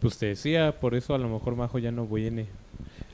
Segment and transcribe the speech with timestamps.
[0.00, 2.46] Pues te decía, por eso a lo mejor Majo ya no viene.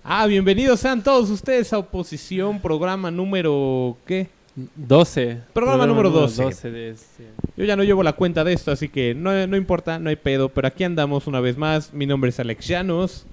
[0.05, 3.97] Ah, bienvenidos sean todos ustedes a Oposición, programa número...
[4.07, 4.29] ¿qué?
[4.77, 5.39] 12.
[5.53, 6.45] Programa número 12.
[6.45, 7.25] 12 de este.
[7.57, 10.17] Yo ya no llevo la cuenta de esto, así que no, no importa, no hay
[10.17, 11.93] pedo, pero aquí andamos una vez más.
[11.93, 13.27] Mi nombre es Alex Llanos.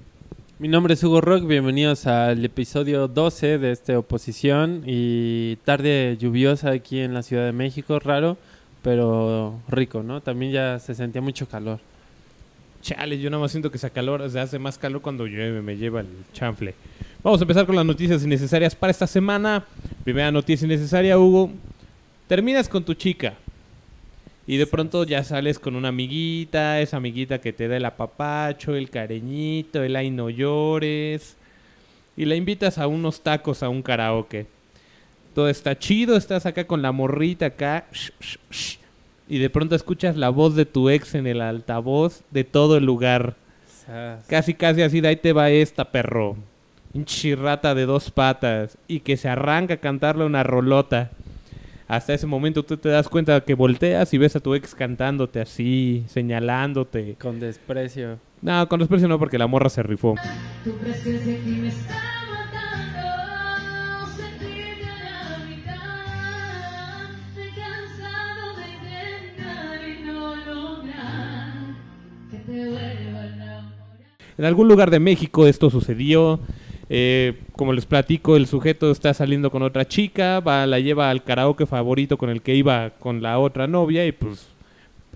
[0.58, 6.70] Mi nombre es Hugo Rock, bienvenidos al episodio 12 de esta oposición y tarde lluviosa
[6.70, 8.36] aquí en la Ciudad de México, raro,
[8.82, 10.20] pero rico, ¿no?
[10.22, 11.78] También ya se sentía mucho calor.
[12.84, 15.74] Chale, yo nada más siento que se, calor, se hace más calor cuando llueve, me
[15.78, 16.74] lleva el chanfle.
[17.22, 19.64] Vamos a empezar con las noticias innecesarias para esta semana.
[20.04, 21.50] Primera noticia innecesaria, Hugo.
[22.28, 23.32] Terminas con tu chica.
[24.46, 28.74] Y de pronto ya sales con una amiguita, esa amiguita que te da el apapacho,
[28.74, 31.38] el cariñito, el ay no llores.
[32.18, 34.46] Y la invitas a unos tacos a un karaoke.
[35.34, 37.86] Todo está chido, estás acá con la morrita acá.
[39.28, 42.84] Y de pronto escuchas la voz de tu ex en el altavoz de todo el
[42.84, 43.36] lugar.
[44.28, 46.36] Casi, casi así, de ahí te va esta, perro.
[46.92, 48.78] Un chirrata de dos patas.
[48.86, 51.10] Y que se arranca a cantarle una rolota.
[51.86, 55.40] Hasta ese momento tú te das cuenta que volteas y ves a tu ex cantándote
[55.40, 57.16] así, señalándote.
[57.20, 58.18] Con desprecio.
[58.40, 60.14] No, con desprecio no, porque la morra se rifó.
[60.64, 60.72] Tu
[74.38, 76.40] En algún lugar de México esto sucedió.
[76.90, 81.24] Eh, como les platico, el sujeto está saliendo con otra chica, va, la lleva al
[81.24, 84.46] karaoke favorito con el que iba con la otra novia y pues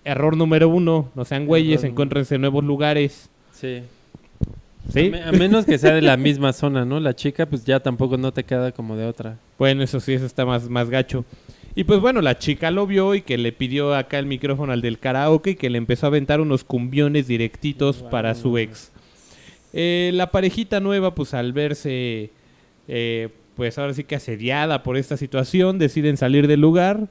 [0.05, 1.91] error número uno, no sean güeyes, Error.
[1.91, 3.29] encuéntrense en nuevos lugares.
[3.53, 3.83] Sí.
[4.91, 5.09] ¿Sí?
[5.09, 7.01] A, me- a menos que sea de la misma zona, ¿no?
[7.01, 9.37] La chica pues ya tampoco no te queda como de otra.
[9.59, 11.27] Bueno, eso sí, eso está más, más gacho.
[11.75, 14.81] Y pues bueno, la chica lo vio y que le pidió acá el micrófono al
[14.81, 18.91] del karaoke y que le empezó a aventar unos cumbiones directitos para su ex.
[19.73, 22.31] Eh, la parejita nueva, pues al verse,
[22.89, 27.09] eh, pues ahora sí que asediada por esta situación, deciden salir del lugar.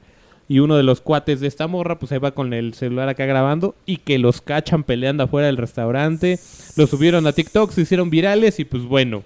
[0.50, 3.26] Y uno de los cuates de esta morra, pues ahí va con el celular acá
[3.26, 6.38] grabando y que los cachan peleando afuera del restaurante.
[6.74, 9.22] Lo subieron a TikTok, se hicieron virales y pues bueno.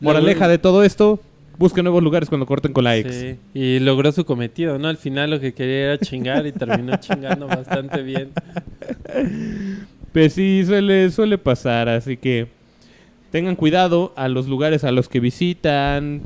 [0.00, 1.20] Moraleja de todo esto,
[1.58, 3.14] busquen nuevos lugares cuando corten con la ex.
[3.14, 4.88] Sí, y logró su cometido, ¿no?
[4.88, 8.30] Al final lo que quería era chingar y terminó chingando bastante bien.
[10.16, 12.46] Pues sí, suele, suele pasar, así que
[13.30, 16.22] tengan cuidado a los lugares a los que visitan.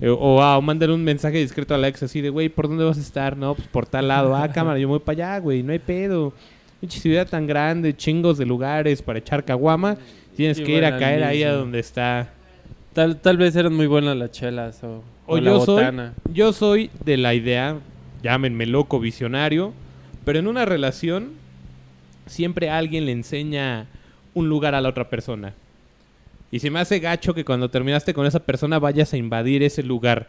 [0.00, 2.68] eh, o, ah, o manden un mensaje discreto a la ex así de, güey, ¿por
[2.68, 3.36] dónde vas a estar?
[3.36, 4.36] No, pues por tal lado.
[4.36, 6.32] Ah, cámara, yo me voy para allá, güey, no hay pedo.
[6.80, 9.96] Pinche ciudad tan grande, chingos de lugares para echar caguama.
[10.36, 12.30] Tienes Y que ir a caer ahí a donde está.
[12.92, 16.12] Tal, tal vez eran muy buenas las chelas o, O o la yo soy, botana.
[16.32, 17.76] yo soy de la idea,
[18.22, 19.72] llámenme loco, visionario,
[20.24, 21.41] pero en una relación
[22.26, 23.86] siempre alguien le enseña
[24.34, 25.54] un lugar a la otra persona.
[26.50, 29.82] Y se me hace gacho que cuando terminaste con esa persona vayas a invadir ese
[29.82, 30.28] lugar.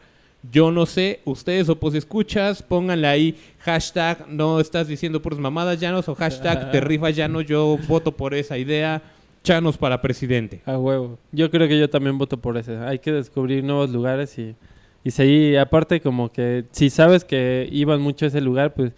[0.51, 5.79] Yo no sé, ustedes o pues escuchas, pónganle ahí hashtag no estás diciendo puras mamadas
[5.79, 9.01] llanos o hashtag te rifas llano, yo voto por esa idea,
[9.43, 10.61] chanos para presidente.
[10.65, 11.17] A huevo.
[11.31, 12.77] Yo creo que yo también voto por ese.
[12.77, 14.55] Hay que descubrir nuevos lugares y,
[15.03, 15.59] y seguir.
[15.59, 18.91] Aparte, como que si sabes que iban mucho a ese lugar, pues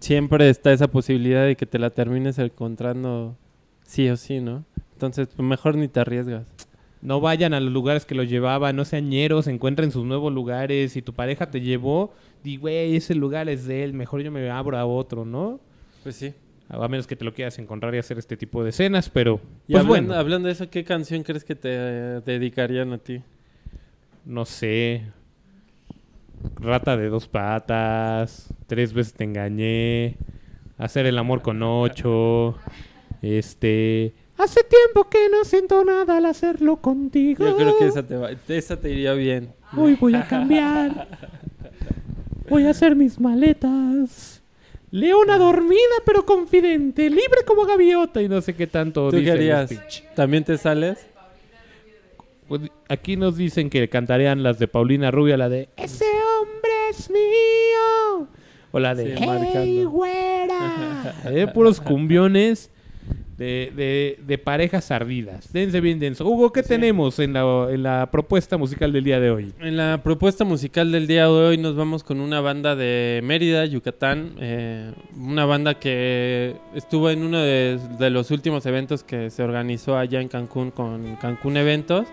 [0.00, 3.36] siempre está esa posibilidad de que te la termines encontrando
[3.84, 4.64] sí o sí, ¿no?
[4.92, 6.46] Entonces, pues mejor ni te arriesgas.
[7.02, 10.92] No vayan a los lugares que los llevaban, no sean ñeros, encuentren sus nuevos lugares.
[10.92, 14.50] Si tu pareja te llevó, di, güey, ese lugar es de él, mejor yo me
[14.50, 15.60] abro a otro, ¿no?
[16.02, 16.34] Pues sí.
[16.68, 19.72] A menos que te lo quieras encontrar y hacer este tipo de escenas, pero Y
[19.72, 23.22] pues hablando, bueno, hablando de eso, ¿qué canción crees que te eh, dedicarían a ti?
[24.26, 25.04] no sé.
[26.56, 30.16] Rata de dos patas, tres veces te engañé,
[30.78, 32.56] hacer el amor con ocho,
[33.22, 34.14] este...
[34.38, 37.42] Hace tiempo que no siento nada al hacerlo contigo.
[37.46, 39.54] Yo creo que esa te, va, esa te iría bien.
[39.74, 41.08] Hoy voy a cambiar.
[42.48, 44.40] Voy a hacer mis maletas.
[44.92, 50.02] Leona dormida pero confidente, libre como gaviota y no sé qué tanto ¿Tú speech.
[50.14, 51.06] ¿También te sales?
[52.46, 57.10] Pues, aquí nos dicen que cantarían las de Paulina Rubio, la de Ese hombre es
[57.10, 57.55] mío.
[58.72, 59.24] O la de Sí,
[59.54, 61.14] Hey, güera.
[61.26, 62.70] Eh, puros cumbiones
[63.38, 65.52] de, de, de parejas ardidas.
[65.52, 66.26] Dense bien denso.
[66.26, 69.52] Hugo, ¿qué tenemos en la, en la propuesta musical del día de hoy?
[69.60, 73.66] En la propuesta musical del día de hoy nos vamos con una banda de Mérida,
[73.66, 74.32] Yucatán.
[74.40, 74.90] eh,
[75.20, 80.20] una banda que estuvo en uno de, de los últimos eventos que se organizó allá
[80.20, 82.06] en Cancún con Cancún Eventos.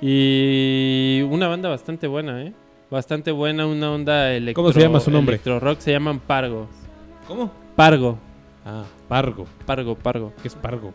[0.00, 2.52] Y una banda bastante buena, ¿eh?
[2.90, 5.34] Bastante buena, una onda electro, ¿Cómo se llama su nombre?
[5.34, 5.80] electro rock.
[5.80, 6.68] Se llaman Pargo.
[7.26, 7.50] ¿Cómo?
[7.74, 8.18] Pargo.
[8.64, 9.46] Ah, Pargo.
[9.64, 10.32] Pargo, Pargo.
[10.40, 10.92] ¿Qué es Pargo?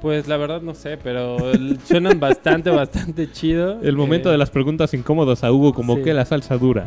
[0.00, 1.36] Pues la verdad no sé, pero
[1.84, 3.80] suenan bastante, bastante chido.
[3.82, 6.02] El momento Eh, de las preguntas incómodas a Hugo, como sí.
[6.02, 6.86] que la salsa dura.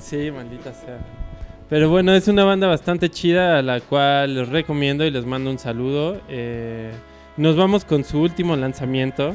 [0.00, 0.98] Sí, maldita sea.
[1.70, 5.48] Pero bueno, es una banda bastante chida a la cual les recomiendo y les mando
[5.50, 6.20] un saludo.
[6.28, 6.90] Eh,
[7.38, 9.34] nos vamos con su último lanzamiento.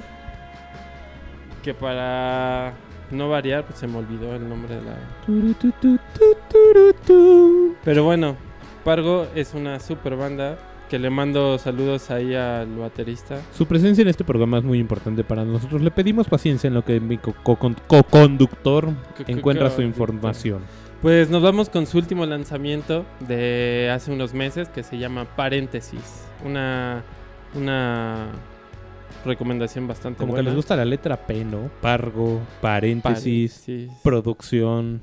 [1.64, 2.74] Que para
[3.12, 4.96] no variar, pues se me olvidó el nombre de la...
[7.84, 8.36] Pero bueno,
[8.84, 10.58] Pargo es una super banda
[10.90, 13.42] que le mando saludos ahí al baterista.
[13.54, 15.82] Su presencia en este programa es muy importante para nosotros.
[15.82, 19.82] Le pedimos paciencia en lo que mi co- co- con- co-conductor Co- co- encuentra su
[19.82, 20.62] información.
[21.02, 26.26] Pues nos vamos con su último lanzamiento de hace unos meses que se llama Paréntesis.
[26.46, 27.04] Una,
[27.54, 28.28] una
[29.26, 31.70] recomendación bastante Como que les gusta la letra P, ¿no?
[31.82, 35.02] Pargo, paréntesis, Paréntesis, producción,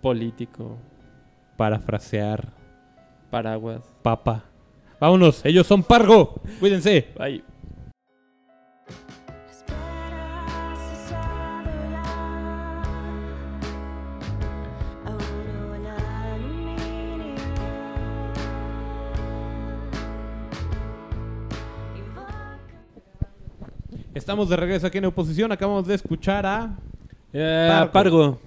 [0.00, 0.78] político,
[1.56, 2.52] parafrasear,
[3.30, 3.82] paraguas.
[4.02, 4.44] papa.
[5.00, 6.40] Vámonos, ellos son Pargo.
[6.58, 7.08] Cuídense.
[7.18, 7.44] Ay,
[24.26, 25.52] Estamos de regreso aquí en oposición.
[25.52, 26.76] Acabamos de escuchar a
[27.32, 27.92] Eh, Pargo.
[27.92, 28.40] Pargo.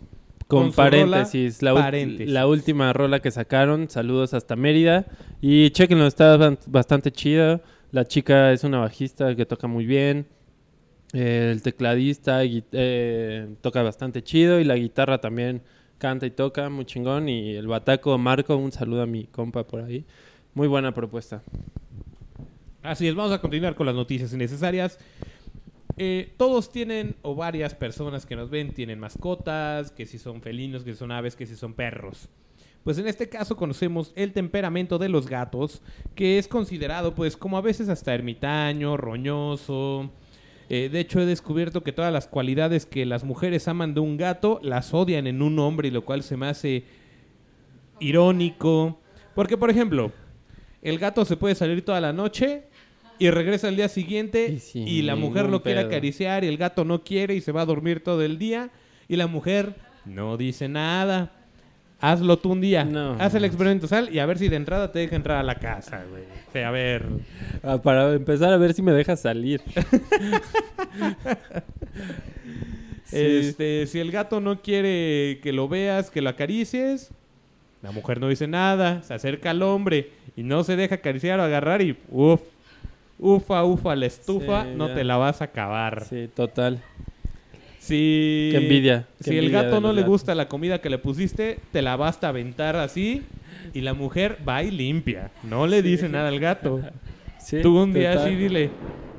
[0.46, 2.28] Con, paréntesis, la, ul- Paréntesis.
[2.30, 3.90] la última rola que sacaron.
[3.90, 5.06] Saludos hasta Mérida.
[5.40, 7.62] Y chequenlo, está bastante chido.
[7.94, 10.28] La chica es una bajista que toca muy bien.
[11.14, 14.60] Eh, el tecladista eh, toca bastante chido.
[14.60, 15.62] Y la guitarra también
[15.98, 17.30] canta y toca muy chingón.
[17.30, 20.04] Y el bataco Marco, un saludo a mi compa por ahí.
[20.56, 21.42] Muy buena propuesta.
[22.84, 25.00] Así es, vamos a continuar con las noticias innecesarias.
[26.02, 30.86] Eh, todos tienen, o varias personas que nos ven, tienen mascotas, que si son felinos,
[30.86, 32.30] que si son aves, que si son perros.
[32.86, 35.82] Pues en este caso conocemos el temperamento de los gatos,
[36.16, 40.10] que es considerado pues como a veces hasta ermitaño, roñoso.
[40.70, 44.16] Eh, de hecho he descubierto que todas las cualidades que las mujeres aman de un
[44.16, 46.86] gato las odian en un hombre, y lo cual se me hace
[48.00, 49.02] irónico.
[49.36, 50.14] Porque por ejemplo,
[50.82, 52.69] el gato se puede salir toda la noche
[53.20, 55.90] y regresa al día siguiente Y la mujer lo quiere pedo.
[55.90, 58.70] acariciar y el gato no quiere y se va a dormir todo el día
[59.08, 59.76] y la mujer
[60.06, 61.34] no dice nada.
[62.02, 62.86] Hazlo tú un día.
[62.86, 63.18] No.
[63.20, 65.56] Haz el experimento, sal y a ver si de entrada te deja entrar a la
[65.56, 66.24] casa, güey.
[66.48, 67.06] O sea, a ver.
[67.62, 69.62] Ah, para empezar a ver si me deja salir.
[73.06, 73.18] Sí.
[73.18, 77.10] Este, si el gato no quiere que lo veas, que lo acaricies,
[77.82, 81.44] la mujer no dice nada, se acerca al hombre y no se deja acariciar o
[81.44, 82.40] agarrar y uf,
[83.20, 84.96] ufa, ufa, la estufa, Sí, no ya.
[84.96, 86.06] te la vas a acabar.
[86.10, 86.82] Sí, total.
[87.80, 90.12] Si, Qué envidia, qué Si el gato no le gatos.
[90.12, 93.24] gusta la comida que le pusiste, te la basta aventar así
[93.74, 95.32] y la mujer va y limpia.
[95.44, 96.82] No le dice nada al gato.
[97.42, 98.28] Sí, Tú un día total.
[98.28, 98.70] así dile,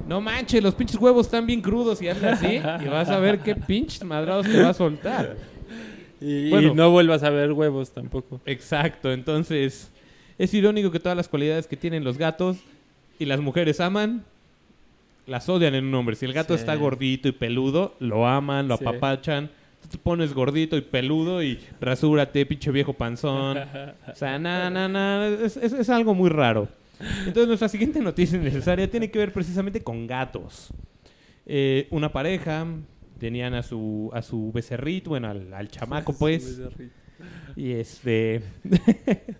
[0.06, 3.38] no manches, los pinches huevos están bien crudos y hazle así y vas a ver
[3.41, 5.37] qué pinches madrados te va a soltar.
[6.20, 8.43] Y, no vuelvas a ver huevos tampoco.
[8.44, 9.91] Exacto, entonces
[10.37, 12.58] es irónico que todas las cualidades que tienen los gatos
[13.20, 14.25] y las mujeres aman,
[15.26, 16.17] las odian en un hombre.
[16.17, 16.61] Si el gato Sí.
[16.61, 18.84] está gordito y peludo, lo aman, lo Sí.
[18.84, 19.50] apapachan.
[19.82, 23.56] Tú te pones gordito y peludo y rasúrate, pinche viejo panzón.
[23.58, 25.28] O sea, nada, nada, nada.
[25.28, 26.69] Es, es- es algo muy raro.
[27.20, 30.69] Entonces, nuestra siguiente noticia necesaria tiene que ver precisamente con gatos.
[31.46, 32.67] Eh, una pareja
[33.19, 36.60] tenían a su, a su becerrito, bueno, al, al chamaco, pues.
[37.56, 38.43] Y este.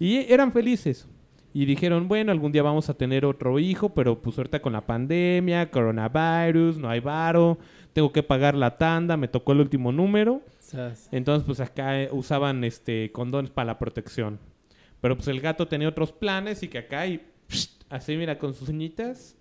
[0.00, 1.06] y eran felices.
[1.54, 4.82] Y dijeron, bueno, algún día vamos a tener otro hijo, pero pues ahorita con la
[4.86, 7.58] pandemia, coronavirus, no hay varo,
[7.94, 10.42] tengo que pagar la tanda, me tocó el último número.
[10.60, 11.08] Sas.
[11.10, 14.38] Entonces, pues acá eh, usaban este condones para la protección.
[15.00, 18.52] Pero pues el gato tenía otros planes y que acá y pst, así mira con
[18.52, 19.36] sus uñitas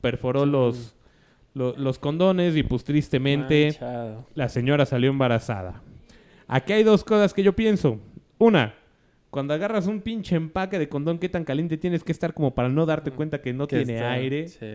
[0.00, 0.50] perforó Sí.
[0.50, 0.94] los,
[1.52, 4.26] lo- los condones y pues tristemente Manchado.
[4.34, 5.82] la señora salió embarazada.
[6.48, 7.98] Aquí hay dos cosas que yo pienso.
[8.38, 8.74] Una,
[9.30, 12.68] cuando agarras un pinche empaque de condón, ¿qué tan caliente tienes que estar como para
[12.68, 14.48] no darte cuenta que no Que tiene está- aire?
[14.48, 14.66] Sí.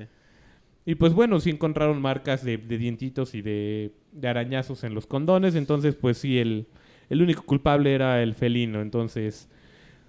[0.86, 5.08] Y pues bueno, sí encontraron marcas de, de dientitos y de, de arañazos en los
[5.08, 5.56] condones.
[5.56, 6.68] Entonces, pues sí, el,
[7.10, 8.82] el único culpable era el felino.
[8.82, 9.50] Entonces,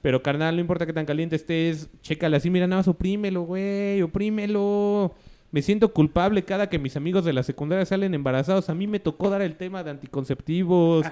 [0.03, 4.03] pero carnal, no importa que tan caliente estés, chécale así, mira, nada más oprímelo, güey,
[4.03, 5.15] oprímelo.
[5.53, 8.69] Me siento culpable cada que mis amigos de la secundaria salen embarazados.
[8.69, 11.07] A mí me tocó dar el tema de anticonceptivos.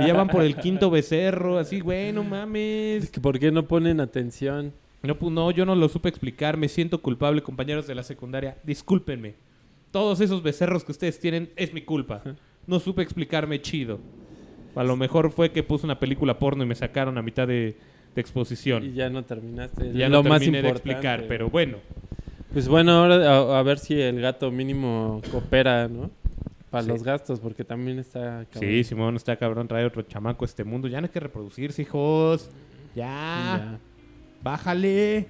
[0.00, 1.58] y ya van por el quinto becerro.
[1.58, 3.04] Así, güey, no mames.
[3.04, 4.72] Es que ¿Por qué no ponen atención?
[5.02, 6.56] No, pues no, yo no lo supe explicar.
[6.56, 8.58] Me siento culpable, compañeros de la secundaria.
[8.64, 9.34] Discúlpenme.
[9.92, 12.22] Todos esos becerros que ustedes tienen es mi culpa.
[12.66, 14.00] No supe explicarme chido.
[14.74, 17.76] A lo mejor fue que puse una película porno y me sacaron a mitad de,
[18.14, 18.84] de exposición.
[18.84, 19.92] Y ya no terminaste.
[19.94, 20.90] ya lo no más terminé de importante.
[20.90, 21.78] explicar, pero bueno.
[22.52, 26.10] Pues bueno, ahora a, a ver si el gato mínimo coopera, ¿no?
[26.70, 26.88] Para Sí.
[26.90, 28.44] los gastos, porque también está...
[28.52, 28.70] cabrón.
[28.70, 30.86] Sí, Simón, está cabrón, trae otro chamaco a este mundo.
[30.88, 32.50] Ya no hay que reproducirse, hijos.
[32.94, 33.78] Ya, Ya,
[34.42, 35.28] bájale.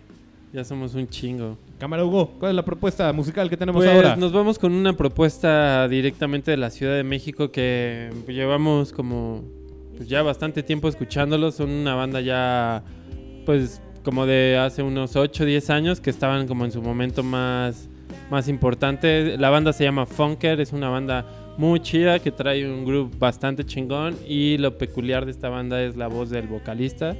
[0.53, 1.57] ya somos un chingo.
[1.79, 4.17] Cámara Hugo, ¿cuál es la propuesta musical que tenemos Pues ahora?
[4.17, 9.45] nos vamos con una propuesta directamente de la Ciudad de México que llevamos como
[9.97, 11.55] pues ya bastante tiempo escuchándolos.
[11.57, 12.83] Son una banda ya
[13.47, 17.23] pues como de hace unos 8 o 10 años que estaban como en su momento
[17.23, 17.91] más,
[18.31, 19.37] más importante.
[19.37, 21.27] La banda se llama Funker, es una banda
[21.59, 25.95] muy chida que trae un groove bastante chingón y lo peculiar de esta banda es
[25.99, 27.17] la voz del vocalista.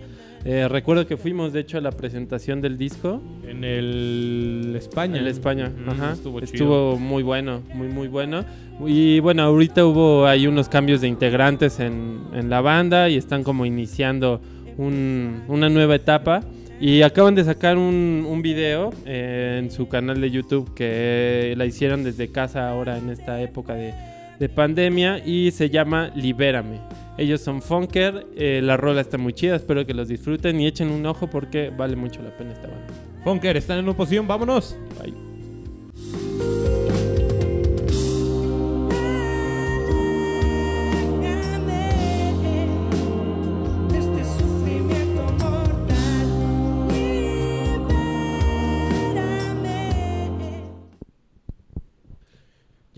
[0.47, 5.19] Eh, recuerdo que fuimos de hecho a la presentación del disco En el España.
[5.21, 6.13] en España, Mm, ajá.
[6.13, 8.47] Estuvo, Estuvo, muy bueno, muy muy bueno.
[8.87, 13.43] Y bueno, ahorita hubo hay unos cambios de integrantes en, en la banda y están
[13.45, 14.41] como iniciando
[14.79, 16.41] un- una nueva etapa.
[16.81, 21.67] Y acaban de sacar un, un video eh, en su canal de YouTube que la
[21.67, 23.93] hicieron desde casa ahora en esta época de,
[24.39, 26.79] de pandemia y se llama Libérame.
[27.17, 30.91] Ellos son Funker, eh, la rola está muy chida, espero que los disfruten y echen
[30.91, 32.95] un ojo porque vale mucho la pena esta banda.
[33.25, 34.77] Funker, están en oposición, vámonos.
[35.03, 35.28] Bye.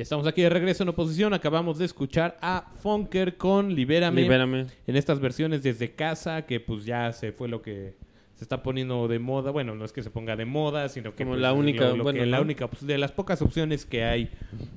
[0.00, 1.34] Ya estamos aquí de regreso en oposición.
[1.34, 4.22] Acabamos de escuchar a Funker con Libérame.
[4.22, 4.66] Libérame.
[4.86, 7.92] En estas versiones desde casa, que pues ya se fue lo que
[8.40, 9.50] se está poniendo de moda.
[9.50, 11.96] Bueno, no es que se ponga de moda, sino que Como pues, la única, lo-
[11.98, 14.30] lo bueno, que- la única pues, de las pocas opciones que hay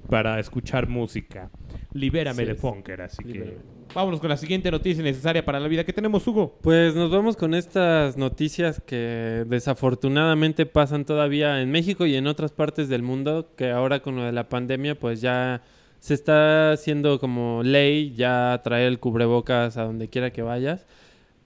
[0.09, 1.49] para escuchar música.
[1.93, 2.55] Libérame Así de.
[2.55, 3.51] Funker, así Libérame.
[3.53, 6.59] que vámonos con la siguiente noticia necesaria para la vida que tenemos, Hugo.
[6.61, 12.51] Pues nos vamos con estas noticias que desafortunadamente pasan todavía en México y en otras
[12.51, 15.61] partes del mundo, que ahora con lo de la pandemia pues ya
[15.99, 20.85] se está haciendo como ley ya traer el cubrebocas a donde quiera que vayas.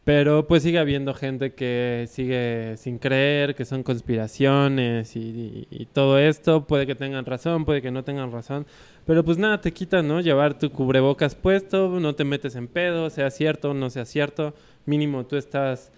[0.07, 6.65] Pero pues sigue habiendo gente que sigue sin creer, que son conspiraciones y, todo esto.
[6.65, 8.65] Puede que tengan razón, puede que no tengan razón.
[9.05, 10.21] Pero pues nada, te quita, ¿no?
[10.21, 14.53] Llevar tu cubrebocas puesto, no te metes en pedo, sea cierto o no sea cierto.
[14.85, 15.91] Mínimo tú estás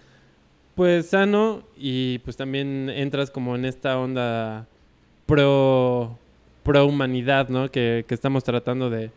[0.74, 4.66] pues sano y pues también entras como en esta onda
[5.26, 6.18] pro,
[6.64, 7.70] pro humanidad, ¿no?
[7.70, 9.12] Que, que estamos tratando de...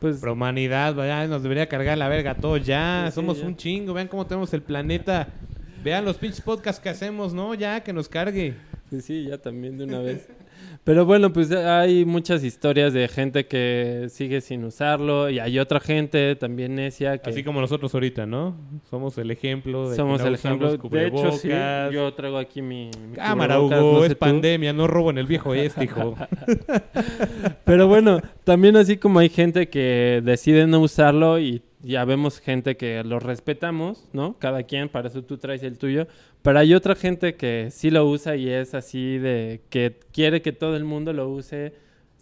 [0.00, 3.02] Pues humanidad, vaya, nos debería cargar la verga todos ya.
[3.04, 3.46] Sí, sí, Somos ya.
[3.46, 5.28] un chingo, vean cómo tenemos el planeta.
[5.84, 7.54] Vean los pinches podcasts que hacemos, ¿no?
[7.54, 8.54] Ya, que nos cargue.
[8.90, 10.26] Sí, sí, ya también de una vez.
[10.82, 15.78] Pero bueno, pues hay muchas historias de gente que sigue sin usarlo y hay otra
[15.78, 18.56] gente también necia que Así como nosotros ahorita, ¿no?
[18.88, 19.84] Somos el ejemplo.
[19.84, 20.76] De que somos no el ejemplo.
[20.76, 21.50] De hecho, sí,
[21.92, 24.18] yo traigo aquí mi, mi Cámara, Hugo, no es tú.
[24.18, 26.16] pandemia, no robo en el viejo este, hijo.
[27.64, 32.76] Pero bueno, también así como hay gente que decide no usarlo y ya vemos gente
[32.76, 34.36] que lo respetamos, ¿no?
[34.38, 36.06] Cada quien, para eso tú traes el tuyo.
[36.42, 40.52] Pero hay otra gente que sí lo usa y es así de que quiere que
[40.52, 41.72] todo el mundo lo use.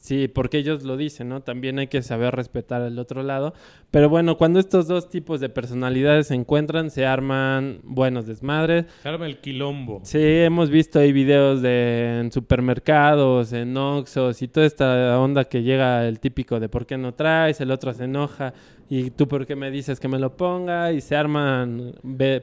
[0.00, 1.43] Sí, porque ellos lo dicen, ¿no?
[1.43, 3.53] También hay que saber respetar el otro lado.
[3.91, 8.87] Pero bueno, cuando estos dos tipos de personalidades se encuentran, se arman buenos desmadres.
[9.03, 10.00] Se arma el quilombo.
[10.05, 15.65] Sí, hemos visto ahí videos de en supermercados, en Oxxos y toda esta onda que
[15.65, 18.55] llega el típico de por qué no traes, el otro se enoja
[18.90, 21.95] y tú por qué me dices que me lo ponga y se arman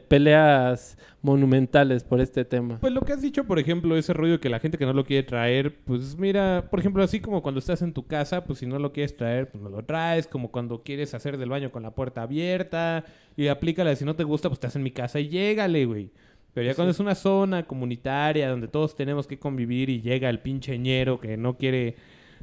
[0.07, 2.77] peleas monumentales por este tema.
[2.79, 5.05] Pues lo que has dicho, por ejemplo, ese rollo que la gente que no lo
[5.05, 8.67] quiere traer, pues mira, por ejemplo, así como cuando estás en tu casa, pues si
[8.67, 11.81] no lo quieres traer, pues no lo traes, como cuando quieres hacer del baño con
[11.81, 15.29] la puerta abierta, y aplícala, si no te gusta, pues estás en mi casa y
[15.29, 16.11] llégale, güey.
[16.53, 20.39] Pero ya cuando es una zona comunitaria donde todos tenemos que convivir y llega el
[20.39, 21.95] pinche ñero que no quiere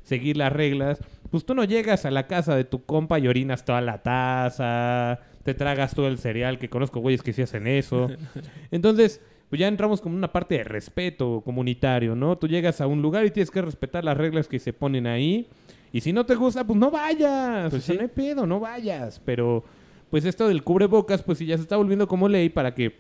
[0.03, 1.01] seguir las reglas,
[1.33, 5.19] pues tú no llegas a la casa de tu compa y orinas toda la taza,
[5.43, 8.11] te tragas todo el cereal, que conozco güeyes que sí hacen eso.
[8.71, 12.37] Entonces, pues ya entramos como una parte de respeto comunitario, ¿no?
[12.37, 15.49] Tú llegas a un lugar y tienes que respetar las reglas que se ponen ahí.
[15.91, 17.71] Y si no te gusta, pues no vayas.
[17.71, 17.99] Pues o sea, sí.
[17.99, 19.19] no hay pedo, no vayas.
[19.25, 19.65] Pero,
[20.11, 22.99] pues esto del cubrebocas, pues sí ya se está volviendo como ley para que,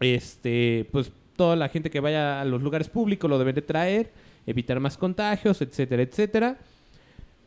[0.00, 4.10] este, pues toda la gente que vaya a los lugares públicos lo deben de traer,
[4.46, 6.58] evitar más contagios, etcétera, etcétera.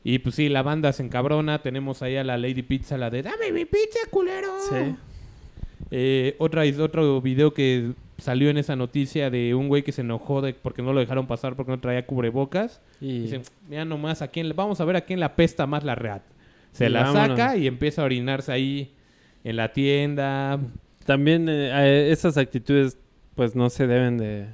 [0.07, 1.63] Y pues sí, la banda se encabrona.
[1.63, 4.49] Tenemos ahí a la Lady Pizza, la de ¡Dame mi pizza, culero!
[4.69, 4.95] Sí.
[5.89, 10.41] Eh, otra, otro video que salió en esa noticia de un güey que se enojó
[10.41, 12.81] de porque no lo dejaron pasar porque no traía cubrebocas.
[13.01, 15.95] Y Dicen, mira nomás, a quién, vamos a ver a quién le apesta más la
[15.95, 16.21] reat.
[16.71, 17.27] Se Y la vámonos.
[17.39, 18.93] saca y empieza a orinarse ahí
[19.43, 20.59] en la tienda.
[21.03, 22.99] también eh, esas actitudes
[23.33, 24.45] pues no se deben de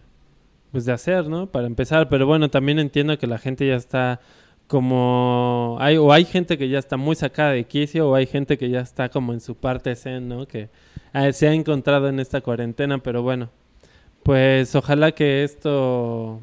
[0.71, 1.47] pues de hacer, ¿no?
[1.47, 4.21] Para empezar, pero bueno, también entiendo que la gente ya está
[4.71, 8.57] como hay o hay gente que ya está muy sacada de quicio o hay gente
[8.57, 10.47] que ya está como en su parte zen, ¿no?
[10.47, 10.69] Que
[11.13, 13.49] eh, se ha encontrado en esta cuarentena, pero bueno,
[14.23, 16.39] pues ojalá que esto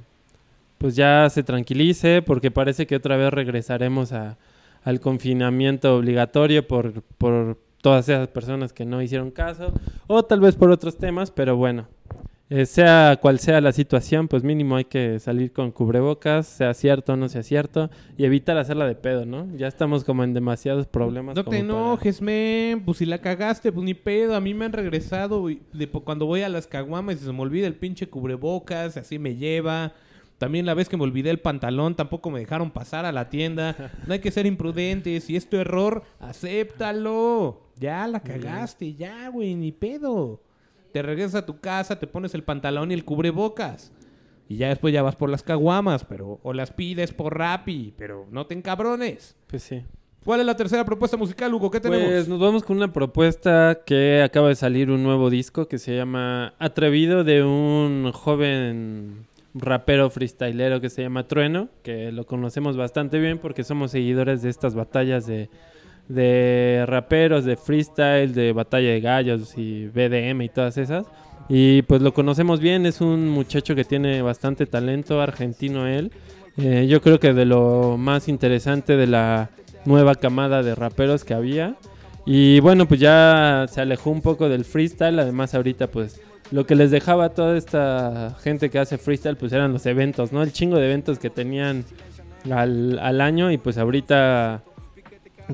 [0.76, 4.36] pues ya se tranquilice porque parece que otra vez regresaremos a,
[4.84, 9.72] al confinamiento obligatorio por, por todas esas personas que no hicieron caso
[10.06, 11.86] o tal vez por otros temas, pero bueno,
[12.50, 17.12] eh, sea cual sea la situación, pues mínimo hay que salir con cubrebocas, sea cierto
[17.12, 19.46] o no sea cierto, y evitar hacerla de pedo, ¿no?
[19.56, 21.36] Ya estamos como en demasiados problemas.
[21.36, 22.84] No te enojes, men.
[22.84, 24.34] Pues si la cagaste, pues ni pedo.
[24.34, 27.66] A mí me han regresado de cuando voy a las caguamas y se me olvida
[27.66, 29.92] el pinche cubrebocas, así me lleva.
[30.38, 33.76] También la vez que me olvidé el pantalón, tampoco me dejaron pasar a la tienda.
[34.06, 35.24] No hay que ser imprudentes.
[35.24, 37.60] Si es tu error, acéptalo.
[37.76, 40.40] Ya la cagaste, ya, güey, ni pedo.
[40.92, 43.92] Te regresas a tu casa, te pones el pantalón y el cubrebocas.
[44.48, 48.26] Y ya después ya vas por las caguamas, pero o las pides por Rappi, pero
[48.30, 49.36] no te encabrones.
[49.46, 49.82] Pues sí.
[50.24, 51.70] ¿Cuál es la tercera propuesta musical, Hugo?
[51.70, 52.06] ¿Qué tenemos?
[52.06, 55.96] Pues nos vamos con una propuesta que acaba de salir un nuevo disco que se
[55.96, 63.18] llama Atrevido de un joven rapero freestylero que se llama Trueno, que lo conocemos bastante
[63.18, 65.50] bien porque somos seguidores de estas batallas de,
[66.08, 71.06] de raperos, de freestyle, de batalla de gallos y BDM y todas esas.
[71.48, 76.12] Y pues lo conocemos bien, es un muchacho que tiene bastante talento, argentino él.
[76.58, 79.50] Eh, yo creo que de lo más interesante de la
[79.84, 81.76] nueva camada de raperos que había.
[82.26, 85.18] Y bueno, pues ya se alejó un poco del freestyle.
[85.18, 89.52] Además, ahorita, pues lo que les dejaba a toda esta gente que hace freestyle, pues
[89.52, 90.42] eran los eventos, ¿no?
[90.42, 91.84] El chingo de eventos que tenían
[92.50, 93.50] al, al año.
[93.50, 94.62] Y pues ahorita,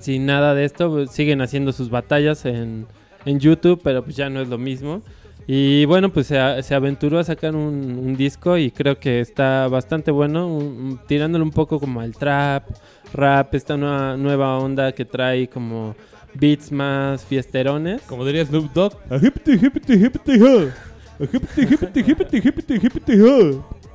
[0.00, 2.86] sin nada de esto, pues, siguen haciendo sus batallas en,
[3.24, 5.02] en YouTube, pero pues ya no es lo mismo.
[5.46, 6.38] Y bueno, pues se,
[6.74, 11.44] aventuró a sacar un, un disco y creo que está bastante bueno, un- un- tirándole
[11.44, 12.64] un poco como al trap,
[13.12, 15.94] rap, esta nueva, nueva onda que trae como
[16.32, 18.00] beats más fiesterones.
[18.08, 18.94] Como diría Snoop Dogg.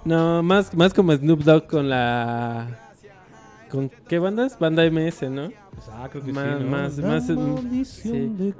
[0.05, 2.67] No, más, más como Snoop Dogg con la...
[3.69, 4.57] ¿Con qué bandas?
[4.59, 5.51] Banda MS, ¿no?
[5.91, 6.69] Ah, creo que Más- sí, ¿no?
[6.69, 8.09] más- La más, mm, sí,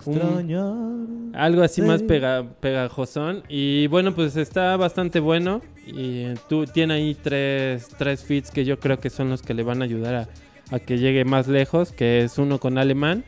[0.06, 1.32] un-.
[1.36, 3.44] Algo así más pega, pegajosón.
[3.50, 5.62] Y bueno, pues está bastante bueno.
[5.86, 9.54] Y eh, tú tiene ahí tres, tres feats que yo creo que son los que
[9.54, 11.92] le van a ayudar a, a que llegue más lejos.
[11.92, 13.24] Que es uno con Alemán,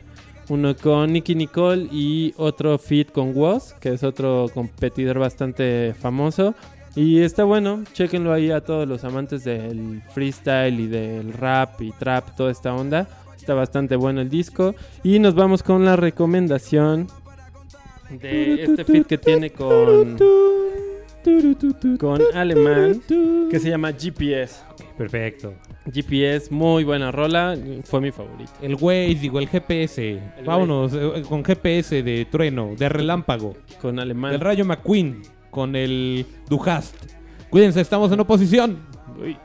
[0.48, 6.54] uno con Nicky Nicole y otro feat con Woz, que es otro competidor bastante famoso.
[6.94, 11.90] Y está bueno, chequenlo ahí a todos los amantes del freestyle y del rap y
[11.92, 13.08] trap, toda esta onda.
[13.36, 14.74] Está bastante bueno el disco.
[15.02, 17.08] Y nos vamos con la recomendación
[18.10, 20.18] de este fit que tiene con,
[21.98, 23.00] con Alemán,
[23.50, 24.60] que se llama GPS.
[24.98, 25.54] Perfecto.
[25.90, 28.52] GPS, muy buena rola, fue mi favorito.
[28.60, 30.20] El Waze, digo, el GPS.
[30.44, 33.56] Vámonos eh, con GPS de trueno, de relámpago.
[33.80, 34.32] Con Alemán.
[34.32, 35.22] Del Rayo McQueen
[35.52, 36.96] con el Duhast.
[37.50, 38.78] Cuídense, estamos en oposición.
[39.20, 39.36] Uy.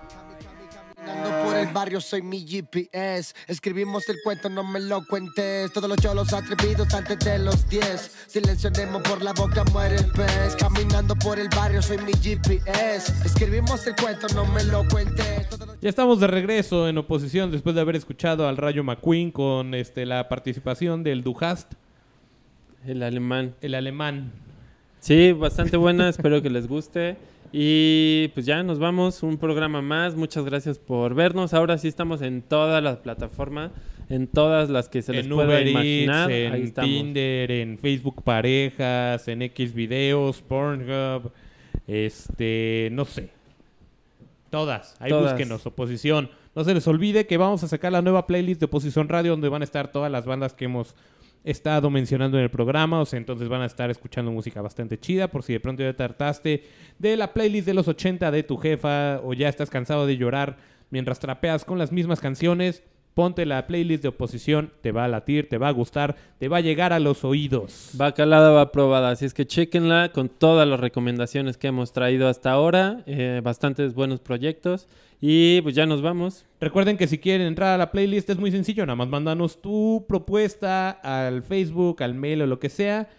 [0.96, 3.34] Caminando por el barrio soy mi GPS.
[3.48, 5.72] Escribimos el cuento, no me lo cuentes.
[5.74, 8.26] Todos los cholos atrevidos antes de los 10.
[8.28, 10.56] Silencionemos por la boca, muere el pez.
[10.58, 13.14] Caminando por el barrio soy mi GPS.
[13.26, 15.50] Escribimos el cuento, no me lo cuentes.
[15.50, 19.32] Todos los Ya estamos de regreso en oposición después de haber escuchado al Rayo McQueen
[19.32, 21.74] con este, la participación del Duhast,
[22.86, 23.54] El alemán.
[23.62, 24.32] el alemán.
[25.00, 27.18] Sí, bastante buena, espero que les guste.
[27.52, 30.16] Y pues ya nos vamos, un programa más.
[30.16, 31.54] Muchas gracias por vernos.
[31.54, 33.72] Ahora sí estamos en todas las plataformas,
[34.10, 36.30] en todas las que se les en pueda Uber imaginar.
[36.30, 36.90] Ahí en estamos.
[36.90, 41.32] Tinder, en Facebook Parejas, en X Videos, Pornhub,
[41.88, 43.30] este, no sé.
[44.50, 45.32] Todas, ahí Todas.
[45.32, 46.30] búsquenos, oposición.
[46.56, 49.50] No se les olvide que vamos a sacar la nueva playlist de Oposición Radio donde
[49.50, 50.96] van a estar todas las bandas que hemos
[51.50, 55.30] estado mencionando en el programa, o sea, entonces van a estar escuchando música bastante chida,
[55.30, 56.64] por si de pronto ya te hartaste
[57.00, 60.58] de la playlist de los 80 de tu jefa o ya estás cansado de llorar
[60.90, 62.84] mientras trapeas con las mismas canciones,
[63.18, 66.58] ponte la playlist de oposición, te va a latir, te va a gustar, te va
[66.58, 67.90] a llegar a los oídos.
[68.00, 69.10] Va calada, va probada.
[69.10, 73.02] Así es que chequenla con todas las recomendaciones que hemos traído hasta ahora.
[73.08, 74.88] eh, bastantes buenos proyectos.
[75.20, 76.46] Y pues ya nos vamos.
[76.62, 80.06] Recuerden que si quieren entrar a la playlist es muy sencillo, nada más mándanos tu
[80.08, 83.10] propuesta al Facebook, al mail o lo que sea.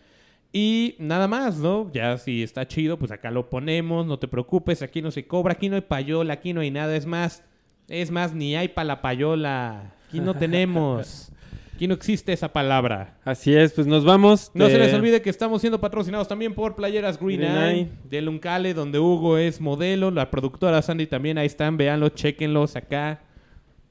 [0.52, 1.90] Y nada más, ¿no?
[1.92, 5.54] Ya si está chido, pues acá lo ponemos, no te preocupes, aquí no se cobra,
[5.54, 7.42] aquí no hay payola, aquí no hay nada, es más,
[7.88, 11.33] es más, ni hay para la payola, aquí no tenemos.
[11.74, 13.14] Aquí no existe esa palabra.
[13.24, 14.51] Así es, pues nos vamos.
[14.53, 17.88] No se les olvide que estamos siendo patrocinados también por Playeras Green, Green Eye, Eye.
[18.03, 23.20] de Luncale, donde Hugo es modelo, la productora Sandy también, ahí están, véanlos, chequenlos acá.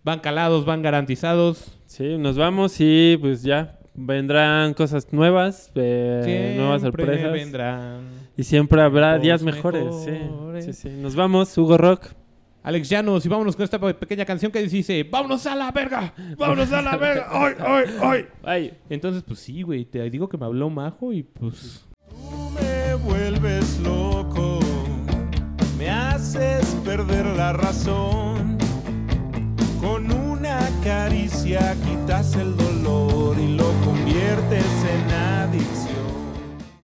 [0.04, 1.80] Van calados, van garantizados.
[1.86, 7.32] Sí, nos vamos y pues ya vendrán cosas nuevas, eh, nuevas sorpresas.
[7.32, 8.02] vendrán.
[8.36, 9.86] Y siempre habrá días mejores.
[10.04, 10.12] sí.
[10.12, 10.66] mejores.
[10.66, 10.90] Sí, sí.
[10.90, 12.08] Nos vamos, Hugo Rock.
[12.68, 13.26] Alex Llanos.
[13.26, 16.14] Y vámonos con esta pequeña canción que dice: ¡Vámonos a la verga!
[16.38, 17.28] ¡Vámonos a la verga!
[17.32, 18.28] ¡Ay, ay, ay!
[18.44, 18.78] ay.
[18.90, 19.86] Entonces, pues sí, güey.
[19.86, 21.86] Te digo que me habló Majo y pues.
[22.10, 24.60] Tú me vuelves loco.
[25.78, 28.58] Me haces perder la razón.
[29.80, 35.87] Con una caricia quitas el dolor y lo conviertes en adicción.